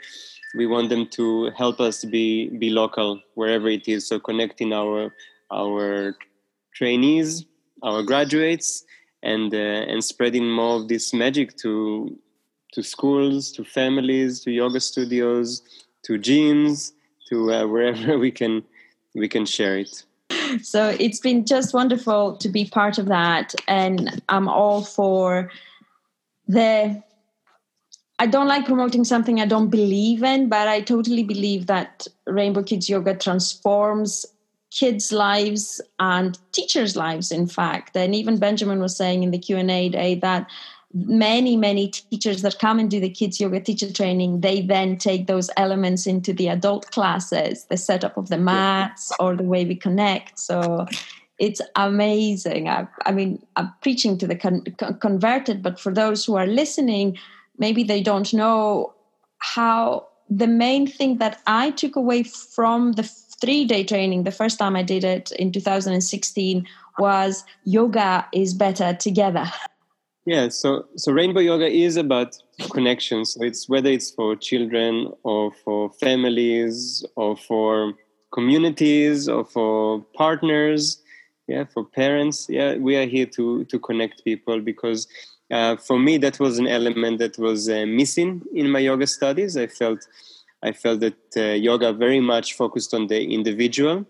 We 0.55 0.65
want 0.65 0.89
them 0.89 1.07
to 1.11 1.51
help 1.51 1.79
us 1.79 2.03
be 2.05 2.49
be 2.57 2.69
local 2.69 3.21
wherever 3.35 3.69
it 3.69 3.87
is. 3.87 4.07
So 4.07 4.19
connecting 4.19 4.73
our 4.73 5.13
our 5.51 6.15
trainees, 6.73 7.45
our 7.83 8.01
graduates, 8.01 8.83
and 9.21 9.53
uh, 9.53 9.57
and 9.91 10.03
spreading 10.03 10.49
more 10.49 10.77
of 10.77 10.87
this 10.87 11.13
magic 11.13 11.55
to 11.57 12.17
to 12.73 12.83
schools, 12.83 13.51
to 13.53 13.63
families, 13.63 14.41
to 14.41 14.51
yoga 14.51 14.79
studios, 14.79 15.61
to 16.03 16.13
gyms, 16.13 16.93
to 17.29 17.51
uh, 17.51 17.67
wherever 17.67 18.17
we 18.25 18.31
can 18.31 18.63
we 19.13 19.27
can 19.27 19.45
share 19.45 19.77
it 19.77 20.03
so 20.61 20.95
it's 20.99 21.19
been 21.19 21.45
just 21.45 21.73
wonderful 21.73 22.37
to 22.37 22.49
be 22.49 22.65
part 22.65 22.97
of 22.97 23.07
that. 23.07 23.53
And 23.67 24.21
I'm 24.29 24.47
all 24.47 24.83
for 24.83 25.51
the. 26.47 27.01
I 28.21 28.25
don't 28.25 28.47
like 28.47 28.65
promoting 28.65 29.05
something 29.05 29.39
I 29.39 29.45
don't 29.45 29.69
believe 29.69 30.23
in, 30.23 30.49
but 30.49 30.67
I 30.67 30.81
totally 30.81 31.23
believe 31.23 31.67
that 31.67 32.05
Rainbow 32.27 32.63
Kids 32.63 32.89
Yoga 32.89 33.15
transforms 33.15 34.25
kids' 34.71 35.11
lives 35.11 35.81
and 35.99 36.37
teachers' 36.51 36.95
lives, 36.95 37.31
in 37.31 37.47
fact. 37.47 37.95
And 37.95 38.13
even 38.13 38.37
Benjamin 38.37 38.79
was 38.81 38.95
saying 38.95 39.23
in 39.23 39.31
the 39.31 39.39
Q&A 39.39 39.89
day 39.89 40.15
that 40.15 40.47
many 40.93 41.55
many 41.55 41.87
teachers 41.87 42.41
that 42.41 42.57
come 42.57 42.79
and 42.79 42.89
do 42.89 42.99
the 42.99 43.09
kids 43.09 43.39
yoga 43.39 43.59
teacher 43.59 43.91
training 43.91 44.41
they 44.41 44.61
then 44.61 44.97
take 44.97 45.27
those 45.27 45.49
elements 45.55 46.07
into 46.07 46.33
the 46.33 46.47
adult 46.47 46.89
classes 46.89 47.65
the 47.65 47.77
setup 47.77 48.17
of 48.17 48.29
the 48.29 48.37
mats 48.37 49.11
or 49.19 49.35
the 49.35 49.43
way 49.43 49.65
we 49.65 49.75
connect. 49.75 50.39
So 50.39 50.87
it's 51.37 51.61
amazing. 51.75 52.67
I, 52.67 52.87
I 53.05 53.11
mean 53.11 53.45
i'm 53.55 53.71
preaching 53.81 54.17
to 54.17 54.27
the 54.27 54.35
con- 54.35 54.63
converted 54.99 55.61
but 55.61 55.79
for 55.79 55.93
those 55.93 56.25
who 56.25 56.35
are 56.35 56.47
listening 56.47 57.17
maybe 57.57 57.83
they 57.83 58.01
don't 58.01 58.33
know 58.33 58.93
how 59.37 60.07
the 60.29 60.47
main 60.47 60.85
thing 60.87 61.17
that 61.17 61.41
i 61.47 61.71
took 61.71 61.95
away 61.95 62.23
from 62.23 62.93
the 62.93 63.03
three 63.03 63.63
day 63.63 63.83
training 63.83 64.23
the 64.23 64.31
first 64.31 64.59
time 64.59 64.75
i 64.75 64.83
did 64.83 65.03
it 65.03 65.31
in 65.33 65.51
2016 65.51 66.67
was 66.97 67.45
yoga 67.63 68.27
is 68.33 68.53
better 68.53 68.93
together 68.93 69.49
Yeah, 70.29 70.49
so 70.49 70.85
so 70.95 71.11
rainbow 71.11 71.39
yoga 71.39 71.65
is 71.65 71.97
about 71.97 72.37
connection. 72.69 73.25
So 73.25 73.41
it's 73.43 73.67
whether 73.67 73.89
it's 73.89 74.11
for 74.11 74.35
children 74.35 75.11
or 75.23 75.51
for 75.51 75.89
families 75.93 77.03
or 77.15 77.35
for 77.35 77.93
communities 78.31 79.27
or 79.27 79.43
for 79.43 80.05
partners, 80.13 81.01
yeah, 81.47 81.63
for 81.73 81.83
parents. 81.83 82.45
Yeah, 82.47 82.75
we 82.75 82.95
are 82.95 83.07
here 83.07 83.25
to 83.37 83.65
to 83.65 83.79
connect 83.79 84.23
people 84.23 84.61
because 84.61 85.07
uh, 85.49 85.77
for 85.77 85.97
me 85.97 86.19
that 86.19 86.39
was 86.39 86.59
an 86.59 86.67
element 86.67 87.17
that 87.17 87.39
was 87.39 87.67
uh, 87.67 87.87
missing 87.87 88.43
in 88.53 88.69
my 88.69 88.81
yoga 88.89 89.07
studies. 89.07 89.57
I 89.57 89.65
felt 89.65 90.07
I 90.61 90.73
felt 90.73 90.99
that 90.99 91.21
uh, 91.37 91.55
yoga 91.69 91.91
very 91.91 92.19
much 92.19 92.53
focused 92.53 92.93
on 92.93 93.07
the 93.07 93.19
individual 93.33 94.05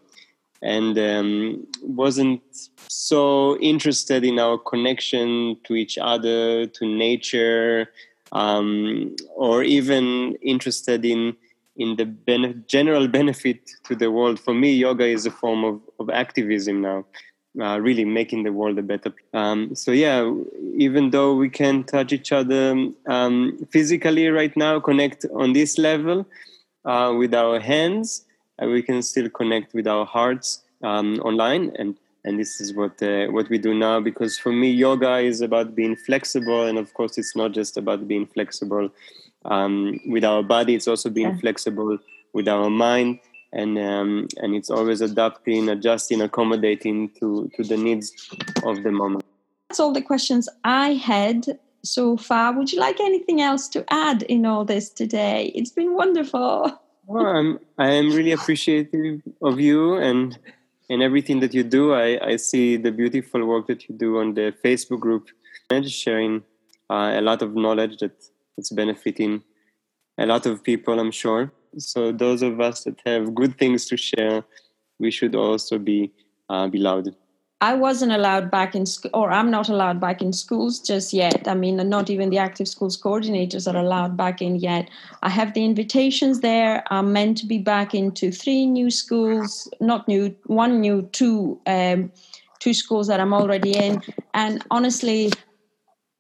and 0.62 0.98
um, 0.98 1.68
wasn't 1.82 2.42
so 2.90 3.58
interested 3.60 4.24
in 4.24 4.40
our 4.40 4.58
connection 4.58 5.58
to 5.66 5.76
each 5.76 5.98
other, 5.98 6.66
to 6.66 6.86
nature, 6.86 7.90
um, 8.32 9.16
or 9.36 9.64
even 9.64 10.36
interested 10.42 11.06
in 11.06 11.36
in 11.78 11.96
the 11.96 12.06
general 12.68 13.08
benefit 13.08 13.72
to 13.86 13.96
the 13.96 14.12
world. 14.12 14.38
For 14.38 14.54
me, 14.54 14.74
yoga 14.74 15.06
is 15.06 15.26
a 15.26 15.32
form 15.32 15.64
of, 15.64 15.80
of 15.98 16.10
activism 16.10 16.82
now, 16.82 17.06
uh, 17.62 17.80
really 17.80 18.04
making 18.04 18.44
the 18.44 18.52
world 18.52 18.78
a 18.78 18.82
better. 18.82 19.14
Um, 19.34 19.74
so 19.76 19.92
yeah, 19.92 20.30
even 20.76 21.12
though 21.12 21.34
we 21.36 21.50
can 21.50 21.86
touch 21.86 22.12
each 22.12 22.34
other 22.34 22.90
um, 23.08 23.66
physically 23.72 24.28
right 24.28 24.56
now, 24.58 24.82
connect 24.82 25.26
on 25.34 25.54
this 25.54 25.78
level 25.78 26.28
uh, 26.84 27.16
with 27.18 27.34
our 27.34 27.62
hands 27.62 28.26
we 28.68 28.82
can 28.82 29.02
still 29.02 29.30
connect 29.30 29.74
with 29.74 29.88
our 29.88 30.06
hearts 30.06 30.64
um, 30.84 31.20
online 31.20 31.72
and 31.78 31.96
and 32.26 32.38
this 32.38 32.60
is 32.60 32.74
what 32.74 33.02
uh, 33.02 33.28
what 33.28 33.50
we 33.50 33.58
do 33.58 33.74
now 33.74 34.00
because 34.00 34.38
for 34.38 34.52
me 34.52 34.70
yoga 34.70 35.18
is 35.18 35.42
about 35.42 35.76
being 35.76 35.96
flexible 35.96 36.66
and 36.66 36.78
of 36.78 36.94
course 36.94 37.18
it's 37.18 37.36
not 37.36 37.52
just 37.52 37.78
about 37.78 38.08
being 38.08 38.26
flexible 38.26 38.90
um, 39.46 40.00
with 40.08 40.24
our 40.24 40.44
body 40.44 40.76
it's 40.76 40.88
also 40.88 41.10
being 41.10 41.30
yeah. 41.30 41.38
flexible 41.38 41.98
with 42.34 42.48
our 42.48 42.70
mind 42.70 43.20
and 43.52 43.80
um, 43.80 44.28
and 44.38 44.56
it's 44.56 44.70
always 44.70 45.02
adapting 45.02 45.70
adjusting 45.70 46.22
accommodating 46.22 47.10
to 47.20 47.50
to 47.56 47.64
the 47.64 47.78
needs 47.78 48.30
of 48.64 48.84
the 48.84 48.92
moment. 48.92 49.24
That's 49.70 49.80
all 49.80 49.94
the 49.94 50.02
questions 50.02 50.50
i 50.64 50.94
had 50.94 51.60
so 51.84 52.18
far. 52.18 52.54
Would 52.54 52.72
you 52.72 52.80
like 52.80 53.00
anything 53.00 53.42
else 53.42 53.68
to 53.70 53.86
add 53.90 54.24
in 54.24 54.46
all 54.46 54.66
this 54.66 54.90
today? 54.90 55.52
It's 55.56 55.72
been 55.72 55.94
wonderful 55.94 56.80
well, 57.10 57.26
I'm 57.26 57.60
I 57.78 57.90
am 57.90 58.12
really 58.12 58.32
appreciative 58.32 59.22
of 59.42 59.60
you 59.60 59.96
and 59.96 60.38
and 60.92 61.02
everything 61.02 61.40
that 61.40 61.54
you 61.54 61.64
do. 61.64 61.94
I, 61.94 62.20
I 62.32 62.36
see 62.36 62.78
the 62.78 62.92
beautiful 62.92 63.46
work 63.46 63.66
that 63.68 63.90
you 63.90 63.96
do 63.96 64.20
on 64.20 64.36
the 64.36 64.54
Facebook 64.64 65.00
group 65.00 65.28
and 65.72 65.90
sharing 65.90 66.44
uh, 66.90 67.14
a 67.16 67.22
lot 67.22 67.42
of 67.42 67.56
knowledge 67.56 67.98
that 67.98 68.16
that's 68.56 68.72
benefiting 68.72 69.42
a 70.20 70.26
lot 70.26 70.46
of 70.46 70.64
people, 70.64 71.00
I'm 71.00 71.12
sure. 71.12 71.52
So 71.78 72.12
those 72.12 72.42
of 72.44 72.60
us 72.60 72.84
that 72.84 73.00
have 73.06 73.34
good 73.34 73.58
things 73.58 73.86
to 73.88 73.98
share, 73.98 74.44
we 75.00 75.10
should 75.10 75.34
also 75.34 75.80
be 75.80 76.12
uh, 76.50 76.68
be 76.68 76.78
loud. 76.78 77.16
I 77.62 77.74
wasn't 77.74 78.14
allowed 78.14 78.50
back 78.50 78.74
in 78.74 78.86
school, 78.86 79.12
or 79.14 79.32
I'm 79.32 79.52
not 79.52 79.68
allowed 79.68 80.00
back 80.00 80.22
in 80.22 80.32
schools 80.32 80.80
just 80.80 81.12
yet. 81.12 81.46
I 81.46 81.56
mean, 81.56 81.76
not 81.90 82.10
even 82.10 82.30
the 82.30 82.38
active 82.38 82.70
schools 82.70 83.00
coordinators 83.00 83.72
are 83.72 83.78
allowed 83.78 84.16
back 84.16 84.42
in 84.42 84.56
yet. 84.56 84.90
I 85.24 85.30
have 85.30 85.54
the 85.54 85.66
invitations 85.66 86.40
there. 86.40 86.84
I'm 86.90 87.12
meant 87.12 87.38
to 87.40 87.46
be 87.46 87.58
back 87.58 87.94
into 87.94 88.32
three 88.32 88.66
new 88.66 88.90
schools, 88.90 89.68
not 89.82 90.08
new, 90.08 90.34
one 90.46 90.80
new, 90.80 91.02
two, 91.12 91.60
um, 91.68 92.14
two 92.60 92.74
schools 92.74 93.08
that 93.08 93.20
I'm 93.20 93.34
already 93.34 93.76
in. 93.76 94.02
And 94.34 94.64
honestly, 94.72 95.32